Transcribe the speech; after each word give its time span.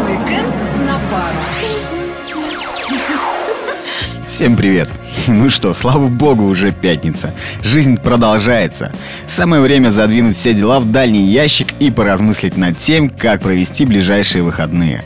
Уикенд 0.00 0.54
на 0.84 0.98
пару. 1.08 1.36
Всем 4.26 4.56
привет! 4.56 4.88
Ну 5.28 5.48
что, 5.48 5.72
слава 5.74 6.08
богу, 6.08 6.46
уже 6.46 6.72
пятница. 6.72 7.32
Жизнь 7.62 7.98
продолжается. 7.98 8.90
Самое 9.28 9.62
время 9.62 9.90
задвинуть 9.90 10.34
все 10.34 10.54
дела 10.54 10.80
в 10.80 10.90
дальний 10.90 11.22
ящик 11.22 11.68
и 11.78 11.92
поразмыслить 11.92 12.56
над 12.56 12.78
тем, 12.78 13.10
как 13.10 13.42
провести 13.42 13.84
ближайшие 13.84 14.42
выходные. 14.42 15.04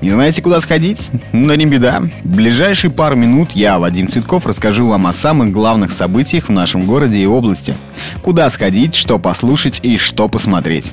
Не 0.00 0.10
знаете, 0.10 0.40
куда 0.40 0.60
сходить? 0.60 1.10
Но 1.32 1.56
не 1.56 1.66
беда. 1.66 2.02
В 2.22 2.36
ближайшие 2.36 2.92
пару 2.92 3.16
минут 3.16 3.52
я, 3.52 3.80
Вадим 3.80 4.06
Цветков, 4.06 4.46
расскажу 4.46 4.86
вам 4.86 5.08
о 5.08 5.12
самых 5.12 5.50
главных 5.50 5.90
событиях 5.90 6.48
в 6.48 6.52
нашем 6.52 6.86
городе 6.86 7.18
и 7.18 7.26
области. 7.26 7.74
Куда 8.22 8.48
сходить, 8.48 8.94
что 8.94 9.18
послушать 9.18 9.80
и 9.82 9.98
что 9.98 10.28
посмотреть. 10.28 10.92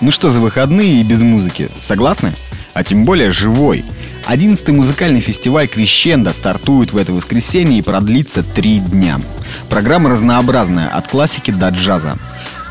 Ну 0.00 0.12
что 0.12 0.30
за 0.30 0.38
выходные 0.38 1.00
и 1.00 1.04
без 1.04 1.22
музыки? 1.22 1.68
Согласны? 1.80 2.32
А 2.72 2.84
тем 2.84 3.04
более 3.04 3.32
живой. 3.32 3.84
Одиннадцатый 4.26 4.72
музыкальный 4.72 5.20
фестиваль 5.20 5.66
«Крещендо» 5.66 6.32
стартует 6.32 6.92
в 6.92 6.96
это 6.96 7.12
воскресенье 7.12 7.78
и 7.78 7.82
продлится 7.82 8.44
три 8.44 8.78
дня. 8.78 9.20
Программа 9.68 10.10
разнообразная, 10.10 10.88
от 10.88 11.08
классики 11.08 11.50
до 11.50 11.70
джаза. 11.70 12.16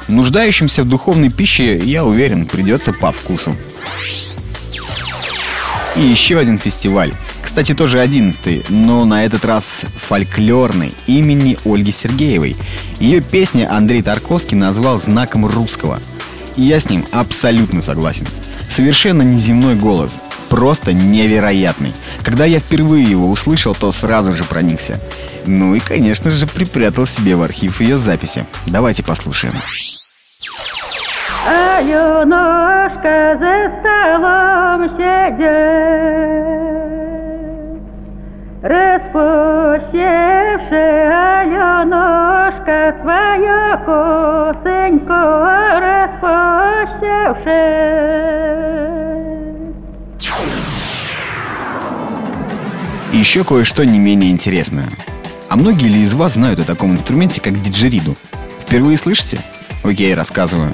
Нуждающимся 0.07 0.83
в 0.83 0.87
духовной 0.87 1.29
пище, 1.29 1.77
я 1.77 2.05
уверен, 2.05 2.45
придется 2.45 2.93
по 2.93 3.11
вкусу. 3.11 3.55
И 5.97 6.01
еще 6.01 6.37
один 6.37 6.59
фестиваль. 6.59 7.11
Кстати, 7.41 7.73
тоже 7.73 7.99
одиннадцатый, 7.99 8.63
но 8.69 9.03
на 9.03 9.25
этот 9.25 9.43
раз 9.43 9.81
фольклорный, 10.07 10.93
имени 11.07 11.57
Ольги 11.65 11.91
Сергеевой. 11.91 12.55
Ее 12.99 13.19
песни 13.19 13.63
Андрей 13.63 14.01
Тарковский 14.01 14.55
назвал 14.55 15.01
знаком 15.01 15.45
русского. 15.45 15.99
И 16.57 16.63
я 16.63 16.79
с 16.79 16.89
ним 16.89 17.05
абсолютно 17.11 17.81
согласен. 17.81 18.25
Совершенно 18.69 19.21
неземной 19.21 19.75
голос, 19.75 20.17
просто 20.49 20.91
невероятный. 20.91 21.93
Когда 22.23 22.45
я 22.45 22.59
впервые 22.59 23.05
его 23.05 23.29
услышал, 23.29 23.75
то 23.75 23.91
сразу 23.91 24.35
же 24.35 24.43
проникся. 24.43 24.99
Ну 25.45 25.75
и, 25.75 25.79
конечно 25.79 26.31
же, 26.31 26.47
припрятал 26.47 27.05
себе 27.05 27.35
в 27.35 27.43
архив 27.43 27.79
ее 27.79 27.97
записи. 27.97 28.45
Давайте 28.65 29.03
послушаем. 29.03 29.53
Аленушка 31.47 33.37
за 33.39 33.69
столом 33.79 34.89
сидит, 34.89 35.47
Распустившая 38.63 41.41
Аленушка 41.41 42.95
свою 42.99 43.77
косыньку 43.85 45.56
И 53.11 53.17
еще 53.17 53.43
кое-что 53.43 53.83
не 53.83 53.99
менее 53.99 54.31
интересное. 54.31 54.87
А 55.49 55.57
многие 55.57 55.87
ли 55.87 56.03
из 56.03 56.13
вас 56.13 56.35
знают 56.35 56.59
о 56.59 56.63
таком 56.63 56.91
инструменте, 56.91 57.41
как 57.41 57.61
диджериду? 57.61 58.15
Впервые 58.61 58.97
слышите? 58.97 59.39
Окей, 59.83 60.13
рассказываю. 60.13 60.73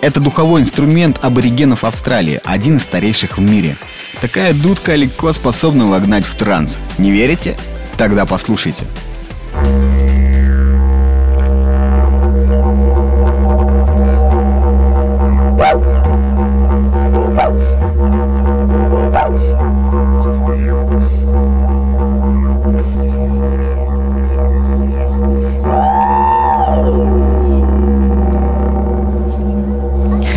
Это 0.00 0.20
духовой 0.20 0.62
инструмент 0.62 1.18
аборигенов 1.22 1.84
Австралии, 1.84 2.40
один 2.44 2.78
из 2.78 2.82
старейших 2.82 3.38
в 3.38 3.40
мире. 3.40 3.76
Такая 4.20 4.54
дудка 4.54 4.94
легко 4.94 5.32
способна 5.32 5.86
вогнать 5.86 6.24
в 6.24 6.34
транс. 6.36 6.78
Не 6.98 7.10
верите? 7.10 7.58
Тогда 7.96 8.26
послушайте. 8.26 8.84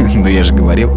Да 0.04 0.30
я 0.30 0.44
же 0.44 0.54
говорил. 0.54 0.92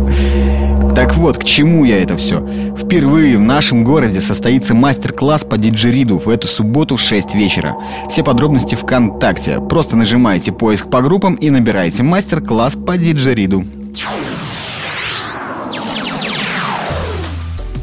Так 0.95 1.15
вот, 1.15 1.37
к 1.37 1.45
чему 1.45 1.85
я 1.85 2.03
это 2.03 2.17
все? 2.17 2.41
Впервые 2.77 3.37
в 3.37 3.43
нашем 3.43 3.85
городе 3.85 4.21
состоится 4.21 4.75
мастер-класс 4.75 5.45
по 5.45 5.59
диджериду 5.59 6.19
в 6.19 6.29
эту 6.29 6.47
субботу 6.49 6.97
в 6.97 7.01
6 7.01 7.35
вечера. 7.35 7.77
Все 8.09 8.25
подробности 8.25 8.75
ВКонтакте. 8.75 9.61
Просто 9.61 9.97
нажимаете 9.97 10.53
поиск 10.53 10.89
по 10.89 11.03
группам 11.03 11.35
и 11.35 11.51
набираете 11.51 12.03
мастер-класс 12.03 12.77
по 12.77 12.97
диджериду. 12.97 13.65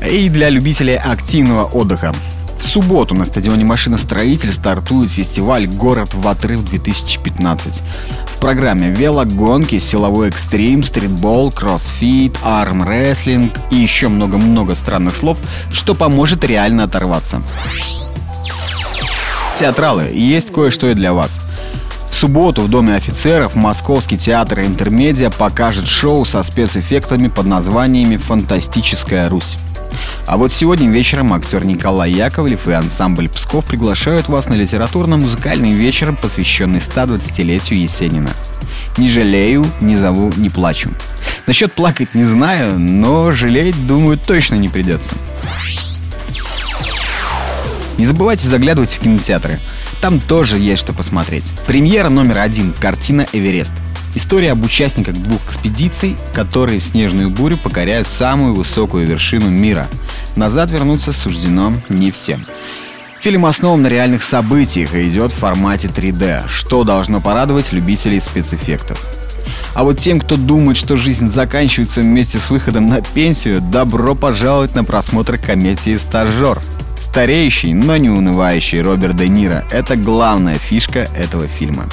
И 0.10 0.30
для 0.30 0.50
любителей 0.50 0.98
активного 0.98 1.64
отдыха. 1.66 2.14
В 2.64 2.66
субботу 2.74 3.14
на 3.14 3.26
стадионе 3.26 3.66
машиностроитель 3.66 4.54
стартует 4.54 5.12
фестиваль 5.12 5.68
«Город 5.68 6.14
в 6.14 6.26
отрыв-2015». 6.26 7.82
В 8.26 8.40
программе 8.40 8.90
велогонки, 8.90 9.78
силовой 9.80 10.30
экстрим, 10.30 10.82
стритбол, 10.84 11.52
кроссфит, 11.52 12.38
армрестлинг 12.42 13.54
и 13.70 13.76
еще 13.76 14.08
много-много 14.08 14.76
странных 14.76 15.18
слов, 15.18 15.38
что 15.72 15.94
поможет 15.94 16.46
реально 16.46 16.86
оторваться. 16.86 17.44
Театралы, 19.60 20.10
есть 20.14 20.52
кое-что 20.52 20.88
и 20.88 20.94
для 20.94 21.14
вас. 21.14 21.42
В 22.10 22.16
субботу 22.16 22.62
в 22.62 22.70
Доме 22.70 22.96
офицеров 22.96 23.56
Московский 23.56 24.18
театр 24.18 24.62
Интермедиа 24.62 25.30
покажет 25.30 25.86
шоу 25.86 26.24
со 26.24 26.42
спецэффектами 26.44 27.28
под 27.28 27.46
названиями 27.46 28.16
«Фантастическая 28.16 29.28
Русь». 29.28 29.58
А 30.26 30.38
вот 30.38 30.52
сегодня 30.52 30.90
вечером 30.90 31.34
актер 31.34 31.66
Николай 31.66 32.12
Яковлев 32.12 32.68
и 32.68 32.72
ансамбль 32.72 33.30
Псков 33.30 33.66
приглашают 33.66 34.30
вас 34.30 34.48
на 34.48 34.54
литературно-музыкальный 34.54 35.72
вечер, 35.72 36.16
посвященный 36.16 36.80
120-летию 36.80 37.80
Есенина. 37.80 38.30
Не 38.98 39.10
жалею, 39.10 39.66
не 39.82 39.98
зову, 39.98 40.32
не 40.38 40.50
плачу. 40.50 40.92
Насчет 41.46 41.74
плакать 41.74 42.16
не 42.16 42.24
знаю, 42.24 42.80
но 42.80 43.32
жалеть, 43.32 43.88
думаю, 43.88 44.18
точно 44.18 44.56
не 44.56 44.70
придется. 44.70 45.14
Не 47.98 48.06
забывайте 48.06 48.48
заглядывать 48.48 48.94
в 48.94 49.00
кинотеатры. 49.00 49.60
Там 50.02 50.20
тоже 50.20 50.58
есть 50.58 50.82
что 50.82 50.94
посмотреть. 50.94 51.46
Премьера 51.68 52.10
номер 52.10 52.40
один– 52.40 52.74
картина 52.80 53.26
«Эверест». 53.32 53.74
История 54.16 54.52
об 54.52 54.64
участниках 54.64 55.16
двух 55.16 55.42
экспедиций, 55.48 56.16
которые 56.34 56.80
в 56.80 56.84
снежную 56.84 57.30
бурю 57.30 57.58
покоряют 57.58 58.08
самую 58.08 58.54
высокую 58.54 59.08
вершину 59.08 59.50
мира. 59.50 59.88
Назад 60.36 60.70
вернуться 60.70 61.12
суждено 61.12 61.74
не 61.90 62.12
всем. 62.12 62.46
Фильм 63.22 63.46
основан 63.46 63.82
на 63.82 63.88
реальных 63.88 64.22
событиях 64.22 64.94
и 64.94 65.10
идет 65.10 65.32
в 65.32 65.38
формате 65.38 65.88
3D, 65.88 66.44
что 66.48 66.84
должно 66.84 67.22
порадовать 67.22 67.72
любителей 67.72 68.20
спецэффектов. 68.20 69.02
А 69.74 69.84
вот 69.84 69.98
тем, 69.98 70.20
кто 70.20 70.36
думает, 70.36 70.78
что 70.78 70.98
жизнь 70.98 71.32
заканчивается 71.32 72.02
вместе 72.02 72.38
с 72.38 72.50
выходом 72.50 72.86
на 72.86 73.02
пенсию, 73.02 73.62
добро 73.62 74.14
пожаловать 74.14 74.76
на 74.76 74.84
просмотр 74.84 75.38
комедии 75.38 75.98
«Стажер». 75.98 76.60
Стареющий, 77.02 77.74
но 77.74 77.98
не 77.98 78.10
унывающий 78.10 78.82
Роберт 78.82 79.16
Де 79.18 79.28
Ниро– 79.28 79.64
это 79.72 79.96
главная 79.96 80.58
фишка 80.58 81.08
этого 81.18 81.48
фильма. 81.48 81.86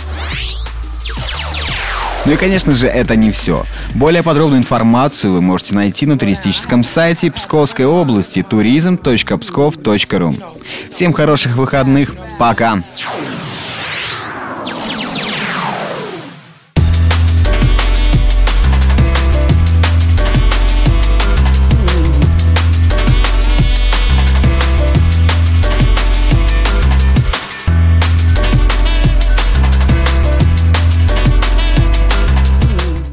Ну 2.26 2.32
и, 2.32 2.36
конечно 2.36 2.74
же, 2.74 2.86
это 2.86 3.16
не 3.16 3.30
все. 3.30 3.64
Более 3.94 4.22
подробную 4.22 4.60
информацию 4.60 5.32
вы 5.32 5.40
можете 5.40 5.74
найти 5.74 6.06
на 6.06 6.18
туристическом 6.18 6.82
сайте 6.82 7.30
Псковской 7.30 7.86
области 7.86 8.40
turism.pskov.ru 8.40 10.42
Всем 10.90 11.12
хороших 11.12 11.56
выходных. 11.56 12.14
Пока! 12.38 12.82